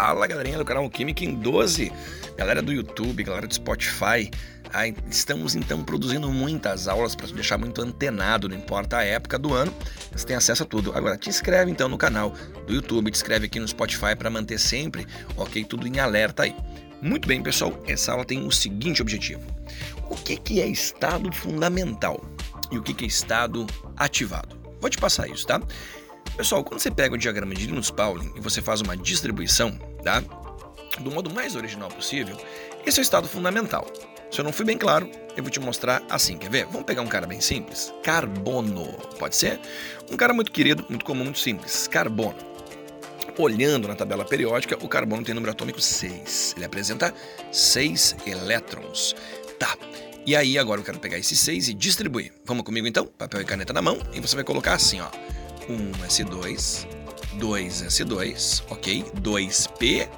Fala 0.00 0.28
galerinha 0.28 0.56
do 0.56 0.64
canal 0.64 0.88
Química 0.88 1.24
em 1.24 1.34
12, 1.34 1.90
galera 2.36 2.62
do 2.62 2.72
YouTube, 2.72 3.20
galera 3.24 3.48
do 3.48 3.52
Spotify. 3.52 4.30
Estamos 5.10 5.56
então 5.56 5.82
produzindo 5.82 6.30
muitas 6.30 6.86
aulas 6.86 7.16
para 7.16 7.26
te 7.26 7.34
deixar 7.34 7.58
muito 7.58 7.82
antenado, 7.82 8.48
não 8.48 8.56
importa 8.56 8.98
a 8.98 9.02
época 9.02 9.36
do 9.36 9.52
ano, 9.52 9.74
você 10.12 10.24
tem 10.24 10.36
acesso 10.36 10.62
a 10.62 10.66
tudo. 10.66 10.96
Agora 10.96 11.16
te 11.16 11.28
inscreve 11.28 11.72
então 11.72 11.88
no 11.88 11.98
canal 11.98 12.32
do 12.64 12.72
YouTube, 12.72 13.10
te 13.10 13.16
inscreve 13.16 13.46
aqui 13.46 13.58
no 13.58 13.66
Spotify 13.66 14.14
para 14.16 14.30
manter 14.30 14.60
sempre, 14.60 15.04
ok, 15.36 15.64
tudo 15.64 15.88
em 15.88 15.98
alerta 15.98 16.44
aí. 16.44 16.54
Muito 17.02 17.26
bem, 17.26 17.42
pessoal, 17.42 17.82
essa 17.84 18.12
aula 18.12 18.24
tem 18.24 18.46
o 18.46 18.52
seguinte 18.52 19.02
objetivo: 19.02 19.42
o 20.08 20.14
que, 20.14 20.36
que 20.36 20.60
é 20.60 20.68
estado 20.68 21.32
fundamental 21.32 22.24
e 22.70 22.78
o 22.78 22.82
que, 22.84 22.94
que 22.94 23.04
é 23.04 23.08
estado 23.08 23.66
ativado? 23.96 24.56
Vou 24.80 24.88
te 24.88 24.96
passar 24.96 25.28
isso, 25.28 25.44
tá? 25.44 25.60
Pessoal, 26.38 26.62
quando 26.62 26.78
você 26.78 26.88
pega 26.88 27.16
o 27.16 27.18
diagrama 27.18 27.52
de 27.52 27.66
Linus 27.66 27.90
Pauling 27.90 28.32
e 28.36 28.40
você 28.40 28.62
faz 28.62 28.80
uma 28.80 28.96
distribuição, 28.96 29.76
tá? 30.04 30.22
Do 31.00 31.10
modo 31.10 31.34
mais 31.34 31.56
original 31.56 31.88
possível, 31.88 32.36
esse 32.86 33.00
é 33.00 33.00
o 33.00 33.02
estado 33.02 33.26
fundamental. 33.26 33.84
Se 34.30 34.38
eu 34.38 34.44
não 34.44 34.52
fui 34.52 34.64
bem 34.64 34.78
claro, 34.78 35.10
eu 35.36 35.42
vou 35.42 35.50
te 35.50 35.58
mostrar 35.58 36.00
assim, 36.08 36.38
quer 36.38 36.48
ver? 36.48 36.66
Vamos 36.66 36.84
pegar 36.84 37.02
um 37.02 37.08
cara 37.08 37.26
bem 37.26 37.40
simples? 37.40 37.92
Carbono, 38.04 38.86
pode 39.18 39.34
ser? 39.34 39.58
Um 40.12 40.16
cara 40.16 40.32
muito 40.32 40.52
querido, 40.52 40.86
muito 40.88 41.04
comum, 41.04 41.24
muito 41.24 41.40
simples. 41.40 41.88
Carbono. 41.88 42.38
Olhando 43.36 43.88
na 43.88 43.96
tabela 43.96 44.24
periódica, 44.24 44.78
o 44.80 44.88
carbono 44.88 45.24
tem 45.24 45.34
número 45.34 45.50
atômico 45.50 45.80
6. 45.80 46.54
Ele 46.56 46.64
apresenta 46.64 47.12
6 47.50 48.14
elétrons. 48.24 49.16
Tá. 49.58 49.76
E 50.24 50.36
aí, 50.36 50.56
agora 50.56 50.80
eu 50.80 50.84
quero 50.84 51.00
pegar 51.00 51.18
esses 51.18 51.40
6 51.40 51.70
e 51.70 51.74
distribuir. 51.74 52.32
Vamos 52.44 52.62
comigo 52.62 52.86
então? 52.86 53.06
Papel 53.06 53.40
e 53.40 53.44
caneta 53.44 53.72
na 53.72 53.82
mão. 53.82 53.98
E 54.12 54.20
você 54.20 54.36
vai 54.36 54.44
colocar 54.44 54.74
assim, 54.74 55.00
ó. 55.00 55.08
1S2, 55.68 56.86
2S2, 57.38 58.62
ok? 58.70 59.04
2P, 59.20 60.08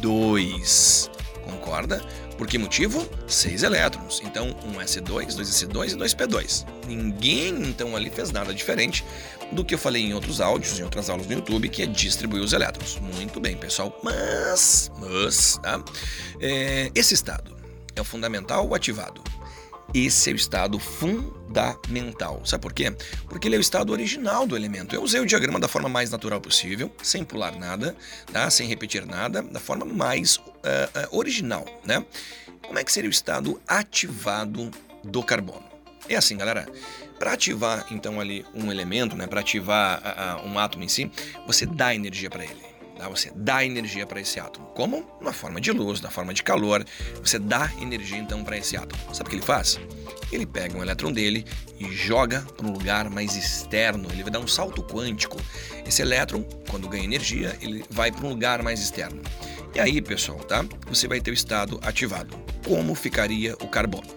2. 0.00 1.10
Concorda? 1.44 2.04
Por 2.36 2.46
que 2.46 2.56
motivo? 2.56 3.06
6 3.26 3.64
elétrons. 3.64 4.20
Então, 4.24 4.54
1S2, 4.74 5.36
2S2 5.36 5.92
e 5.92 5.96
2P2. 5.96 6.66
Ninguém, 6.86 7.48
então, 7.62 7.96
ali 7.96 8.10
fez 8.10 8.30
nada 8.30 8.54
diferente 8.54 9.04
do 9.50 9.64
que 9.64 9.74
eu 9.74 9.78
falei 9.78 10.04
em 10.04 10.14
outros 10.14 10.40
áudios, 10.40 10.78
em 10.78 10.82
outras 10.82 11.10
aulas 11.10 11.26
no 11.26 11.32
YouTube, 11.32 11.68
que 11.68 11.82
é 11.82 11.86
distribuir 11.86 12.42
os 12.42 12.52
elétrons. 12.52 12.98
Muito 13.16 13.40
bem, 13.40 13.56
pessoal. 13.56 13.98
Mas, 14.02 14.90
mas, 14.98 15.58
tá? 15.62 15.82
É, 16.40 16.90
esse 16.94 17.14
estado 17.14 17.56
é 17.96 18.00
o 18.00 18.04
fundamental 18.04 18.66
ou 18.66 18.74
ativado? 18.74 19.22
Esse 19.94 20.30
é 20.30 20.32
o 20.34 20.36
estado 20.36 20.78
fundamental. 20.78 22.42
Sabe 22.44 22.62
por 22.62 22.72
quê? 22.74 22.94
Porque 23.26 23.48
ele 23.48 23.56
é 23.56 23.58
o 23.58 23.60
estado 23.60 23.90
original 23.90 24.46
do 24.46 24.54
elemento. 24.54 24.94
Eu 24.94 25.02
usei 25.02 25.20
o 25.20 25.26
diagrama 25.26 25.58
da 25.58 25.66
forma 25.66 25.88
mais 25.88 26.10
natural 26.10 26.40
possível, 26.40 26.92
sem 27.02 27.24
pular 27.24 27.52
nada, 27.56 27.96
tá? 28.30 28.50
sem 28.50 28.68
repetir 28.68 29.06
nada, 29.06 29.42
da 29.42 29.58
forma 29.58 29.86
mais 29.86 30.36
uh, 30.36 30.42
uh, 31.10 31.16
original. 31.16 31.64
Né? 31.86 32.04
Como 32.66 32.78
é 32.78 32.84
que 32.84 32.92
seria 32.92 33.08
o 33.08 33.12
estado 33.12 33.60
ativado 33.66 34.70
do 35.02 35.22
carbono? 35.22 35.64
É 36.06 36.16
assim, 36.16 36.36
galera. 36.36 36.68
Para 37.18 37.32
ativar 37.32 37.86
então 37.90 38.20
ali 38.20 38.44
um 38.54 38.70
elemento, 38.70 39.16
né, 39.16 39.26
para 39.26 39.40
ativar 39.40 40.00
uh, 40.44 40.48
um 40.48 40.58
átomo 40.58 40.84
em 40.84 40.88
si, 40.88 41.10
você 41.46 41.66
dá 41.66 41.94
energia 41.94 42.30
para 42.30 42.44
ele. 42.44 42.67
Tá? 42.98 43.08
Você 43.08 43.30
dá 43.34 43.64
energia 43.64 44.04
para 44.04 44.20
esse 44.20 44.40
átomo. 44.40 44.66
Como? 44.74 45.08
Na 45.20 45.32
forma 45.32 45.60
de 45.60 45.70
luz, 45.70 46.00
na 46.00 46.10
forma 46.10 46.34
de 46.34 46.42
calor. 46.42 46.84
Você 47.22 47.38
dá 47.38 47.70
energia 47.80 48.18
então 48.18 48.42
para 48.42 48.58
esse 48.58 48.76
átomo. 48.76 49.00
Sabe 49.14 49.28
o 49.28 49.30
que 49.30 49.36
ele 49.36 49.44
faz? 49.44 49.78
Ele 50.32 50.44
pega 50.44 50.76
um 50.76 50.82
elétron 50.82 51.12
dele 51.12 51.46
e 51.78 51.84
joga 51.92 52.40
para 52.56 52.66
um 52.66 52.72
lugar 52.72 53.08
mais 53.08 53.36
externo. 53.36 54.08
Ele 54.10 54.24
vai 54.24 54.32
dar 54.32 54.40
um 54.40 54.48
salto 54.48 54.82
quântico. 54.82 55.36
Esse 55.86 56.02
elétron, 56.02 56.42
quando 56.68 56.88
ganha 56.88 57.04
energia, 57.04 57.56
ele 57.62 57.84
vai 57.88 58.10
para 58.10 58.26
um 58.26 58.30
lugar 58.30 58.62
mais 58.64 58.80
externo. 58.80 59.22
E 59.74 59.78
aí, 59.78 60.02
pessoal, 60.02 60.38
tá? 60.40 60.64
Você 60.88 61.06
vai 61.06 61.20
ter 61.20 61.30
o 61.30 61.34
estado 61.34 61.78
ativado. 61.84 62.36
Como 62.66 62.94
ficaria 62.96 63.54
o 63.60 63.68
carbono? 63.68 64.08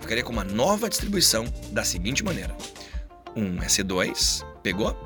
Ficaria 0.00 0.24
com 0.24 0.32
uma 0.32 0.44
nova 0.44 0.88
distribuição 0.88 1.44
da 1.70 1.84
seguinte 1.84 2.24
maneira: 2.24 2.56
1S2 3.36 4.44
pegou, 4.62 4.96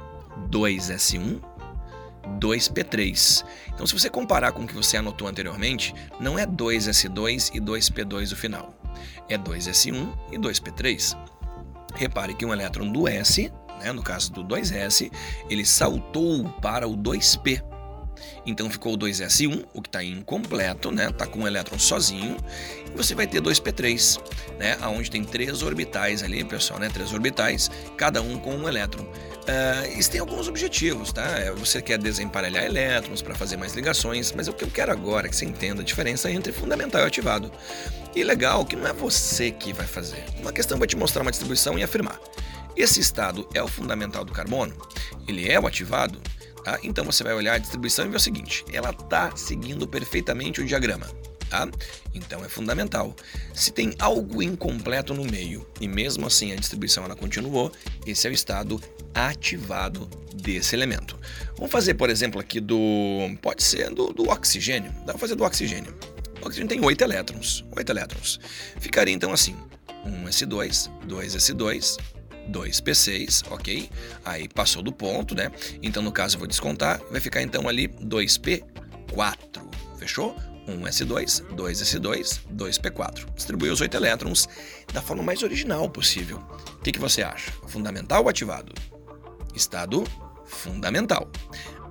2S1 0.51 1.50
2P3. 2.39 3.45
Então, 3.75 3.87
se 3.87 3.93
você 3.93 4.11
comparar 4.11 4.53
com 4.53 4.63
o 4.63 4.67
que 4.67 4.75
você 4.75 4.97
anotou 4.97 5.29
anteriormente, 5.29 5.95
não 6.19 6.39
é 6.39 6.47
2S2 6.47 7.51
e 7.55 7.61
2P2 7.61 8.33
o 8.33 8.37
final. 8.37 8.75
É 9.29 9.39
2S1 9.39 10.13
e 10.33 10.39
2P3. 10.39 11.17
Repare 11.95 12.35
que 12.35 12.45
um 12.45 12.53
elétron 12.53 12.91
do 12.91 13.09
S, 13.09 13.53
né, 13.81 13.93
no 13.93 14.03
caso 14.03 14.33
do 14.33 14.45
2S, 14.45 15.11
ele 15.49 15.65
saltou 15.65 16.49
para 16.61 16.87
o 16.87 16.97
2P. 16.97 17.70
Então 18.47 18.69
ficou 18.71 18.95
o 18.95 18.99
2S1, 18.99 19.65
o 19.75 19.83
que 19.83 19.89
está 19.89 20.03
incompleto, 20.03 20.91
né? 20.91 21.09
Está 21.09 21.27
com 21.27 21.41
um 21.41 21.47
elétron 21.47 21.79
sozinho. 21.79 22.37
E 22.93 22.97
você 22.97 23.15
vai 23.15 23.27
ter 23.27 23.41
2P3, 23.41 24.21
né? 24.59 24.77
Onde 24.83 25.11
tem 25.11 25.25
três 25.25 25.63
orbitais 25.63 26.23
ali, 26.23 26.45
pessoal, 26.45 26.81
né? 26.81 26.89
Três 26.89 27.13
orbitais, 27.13 27.71
cada 27.97 28.21
um 28.23 28.39
com 28.39 28.55
um 28.55 28.69
elétron. 28.69 29.05
Uh, 29.05 29.99
isso 29.99 30.11
tem 30.11 30.21
alguns 30.21 30.49
objetivos, 30.49 31.13
tá? 31.13 31.25
É, 31.39 31.51
você 31.53 31.81
quer 31.81 31.99
desemparelhar 31.99 32.65
elétrons 32.65 33.23
para 33.23 33.35
fazer 33.35 33.57
mais 33.57 33.75
ligações, 33.75 34.33
mas 34.33 34.49
o 34.49 34.53
que 34.53 34.65
eu 34.65 34.71
quero 34.71 34.93
agora 34.93 35.27
é 35.27 35.31
que 35.31 35.37
você 35.37 35.45
entenda 35.45 35.83
a 35.83 35.85
diferença 35.85 36.31
entre 36.31 36.53
fundamental 36.53 37.01
e 37.01 37.05
ativado. 37.05 37.51
E 38.15 38.23
legal 38.23 38.65
que 38.65 38.77
não 38.77 38.87
é 38.87 38.93
você 38.93 39.51
que 39.51 39.73
vai 39.73 39.87
fazer. 39.87 40.25
Uma 40.41 40.53
questão 40.53 40.79
vai 40.79 40.87
te 40.87 40.97
mostrar 40.97 41.23
uma 41.23 41.31
distribuição 41.31 41.79
e 41.79 41.83
afirmar. 41.83 42.19
Esse 42.77 43.01
estado 43.01 43.49
é 43.55 43.63
o 43.63 43.69
fundamental 43.69 44.25
do 44.25 44.33
carbono? 44.33 44.75
Ele 45.27 45.49
é 45.49 45.59
o 45.59 45.67
ativado? 45.67 46.21
Tá? 46.65 46.79
Então 46.83 47.05
você 47.05 47.25
vai 47.25 47.35
olhar 47.35 47.55
a 47.55 47.59
distribuição 47.59 48.07
e 48.07 48.09
ver 48.09 48.17
o 48.17 48.21
seguinte: 48.21 48.65
ela 48.73 48.91
está 48.91 49.35
seguindo 49.37 49.87
perfeitamente 49.87 50.61
o 50.61 50.67
diagrama. 50.67 51.07
Tá? 51.49 51.69
Então 52.15 52.45
é 52.45 52.49
fundamental. 52.49 53.15
Se 53.53 53.73
tem 53.73 53.95
algo 53.99 54.43
incompleto 54.43 55.13
no 55.15 55.25
meio 55.25 55.67
e 55.81 55.89
mesmo 55.89 56.27
assim 56.27 56.53
a 56.53 56.57
distribuição 56.57 57.05
ela 57.05 57.17
continuou, 57.17 57.73
esse 58.07 58.27
é 58.27 58.31
o 58.31 58.33
estado 58.33 58.81
ativado 59.13 60.09
desse 60.35 60.77
elemento. 60.77 61.19
Vamos 61.57 61.73
fazer, 61.73 61.95
por 61.95 62.09
exemplo, 62.09 62.41
aqui 62.41 62.61
do. 62.61 62.79
Pode 63.43 63.63
ser 63.63 63.91
do, 63.91 64.13
do 64.13 64.31
oxigênio. 64.31 64.93
Dá 65.05 65.13
para 65.13 65.19
fazer 65.19 65.35
do 65.35 65.45
oxigênio. 65.45 65.95
O 66.41 66.47
oxigênio 66.47 66.69
tem 66.69 66.85
8 66.85 67.03
elétrons. 67.03 67.65
8 67.77 67.91
elétrons. 67.91 68.39
Ficaria 68.79 69.13
então 69.13 69.33
assim: 69.33 69.57
1s2, 70.07 70.89
2s2, 71.07 71.99
2p6, 72.51 73.51
ok? 73.51 73.91
Aí 74.25 74.49
passou 74.49 74.83
do 74.83 74.93
ponto, 74.93 75.35
né? 75.35 75.51
Então 75.83 76.03
no 76.03 76.13
caso 76.13 76.37
eu 76.37 76.41
vou 76.41 76.49
descontar, 76.49 77.01
vai 77.11 77.21
ficar 77.21 77.43
então 77.43 77.69
ali 77.69 77.89
2p4. 77.89 78.65
Fechou? 79.99 80.35
1s2, 80.67 81.43
2s2, 81.55 82.41
2p4. 82.55 83.35
Distribuiu 83.35 83.73
os 83.73 83.81
8 83.81 83.97
elétrons 83.97 84.49
da 84.93 85.03
forma 85.03 85.23
mais 85.23 85.43
original 85.43 85.89
possível. 85.89 86.39
O 86.39 86.83
que, 86.83 86.93
que 86.93 86.99
você 86.99 87.23
acha? 87.23 87.53
Fundamental 87.67 88.23
ou 88.23 88.29
ativado? 88.29 88.73
Estado 89.55 90.05
fundamental. 90.47 91.31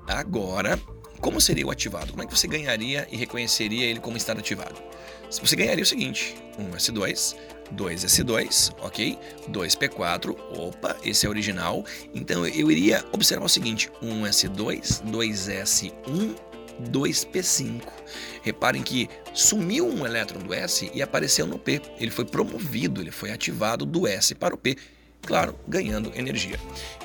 Agora, 0.07 0.79
como 1.19 1.41
seria 1.41 1.65
o 1.65 1.71
ativado? 1.71 2.11
Como 2.11 2.23
é 2.23 2.25
que 2.25 2.35
você 2.35 2.47
ganharia 2.47 3.07
e 3.11 3.17
reconheceria 3.17 3.85
ele 3.85 3.99
como 3.99 4.17
estado 4.17 4.39
ativado? 4.39 4.81
Você 5.29 5.55
ganharia 5.55 5.83
o 5.83 5.87
seguinte: 5.87 6.35
1s2, 6.57 7.35
2s2, 7.75 8.73
ok? 8.81 9.17
2p4, 9.49 10.35
opa, 10.57 10.95
esse 11.03 11.25
é 11.25 11.29
original. 11.29 11.85
Então 12.13 12.45
eu 12.45 12.71
iria 12.71 13.05
observar 13.11 13.45
o 13.45 13.49
seguinte: 13.49 13.89
1s2, 14.01 15.03
2s1, 15.03 16.35
2p5. 16.91 17.81
Reparem 18.41 18.81
que 18.81 19.09
sumiu 19.33 19.87
um 19.87 20.05
elétron 20.05 20.39
do 20.39 20.53
S 20.53 20.89
e 20.93 21.01
apareceu 21.01 21.45
no 21.45 21.59
P. 21.59 21.81
Ele 21.99 22.11
foi 22.11 22.25
promovido, 22.25 23.01
ele 23.01 23.11
foi 23.11 23.31
ativado 23.31 23.85
do 23.85 24.07
S 24.07 24.33
para 24.33 24.53
o 24.53 24.57
P. 24.57 24.77
Claro, 25.21 25.55
ganhando 25.67 26.11
energia. 26.15 26.57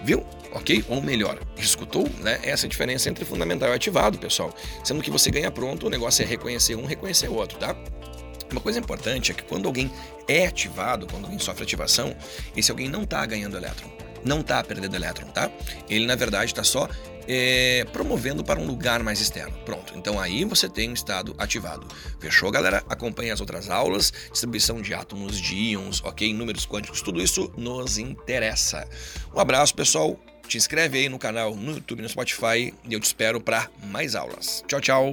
Viu? 0.03 0.25
Ok? 0.53 0.85
Ou 0.89 1.03
melhor, 1.03 1.39
escutou? 1.59 2.09
Né? 2.21 2.39
Essa 2.45 2.65
é 2.65 2.69
a 2.69 2.71
diferença 2.71 3.11
entre 3.11 3.25
fundamental 3.25 3.69
e 3.71 3.73
ativado, 3.73 4.19
pessoal. 4.19 4.55
Sendo 4.85 5.03
que 5.03 5.11
você 5.11 5.31
ganha 5.31 5.51
pronto, 5.51 5.87
o 5.87 5.91
negócio 5.91 6.23
é 6.23 6.27
reconhecer 6.27 6.77
um, 6.77 6.87
reconhecer 6.87 7.29
o 7.29 7.35
outro, 7.35 7.59
tá? 7.59 7.75
Uma 8.55 8.61
coisa 8.61 8.79
importante 8.79 9.33
é 9.33 9.35
que 9.35 9.43
quando 9.43 9.67
alguém 9.67 9.91
é 10.29 10.47
ativado, 10.47 11.09
quando 11.09 11.25
alguém 11.25 11.41
sofre 11.41 11.65
ativação, 11.65 12.15
esse 12.57 12.71
alguém 12.71 12.89
não 12.89 13.03
está 13.03 13.27
ganhando 13.27 13.57
elétron, 13.57 13.91
não 14.25 14.41
está 14.41 14.63
perdendo 14.63 14.95
elétron, 14.95 15.27
tá? 15.27 15.51
Ele 15.91 16.07
na 16.07 16.15
verdade 16.15 16.53
está 16.53 16.63
só 16.63 16.89
é, 17.27 17.85
promovendo 17.93 18.45
para 18.45 18.61
um 18.61 18.65
lugar 18.65 19.03
mais 19.03 19.21
externo. 19.21 19.53
Pronto, 19.65 19.93
então 19.97 20.21
aí 20.21 20.45
você 20.45 20.69
tem 20.69 20.89
um 20.89 20.95
estado 20.95 21.35
ativado. 21.37 21.85
Fechou, 22.21 22.49
galera? 22.53 22.85
Acompanhe 22.89 23.33
as 23.33 23.41
outras 23.41 23.69
aulas, 23.69 24.13
distribuição 24.31 24.81
de 24.81 24.95
átomos, 24.95 25.37
de 25.37 25.57
íons, 25.57 26.01
ok? 26.05 26.33
Números 26.33 26.65
quânticos, 26.65 27.03
tudo 27.03 27.21
isso 27.21 27.53
nos 27.57 27.99
interessa. 27.99 28.89
Um 29.35 29.41
abraço, 29.41 29.75
pessoal. 29.75 30.17
Te 30.47 30.59
inscreve 30.59 30.99
aí 30.99 31.09
no 31.09 31.19
canal, 31.19 31.57
no 31.57 31.73
YouTube, 31.73 32.03
no 32.03 32.09
Spotify 32.09 32.73
e 32.85 32.93
eu 32.93 33.01
te 33.01 33.05
espero 33.05 33.41
para 33.41 33.69
mais 33.91 34.15
aulas. 34.15 34.63
Tchau, 34.69 34.81
tchau. 34.81 35.11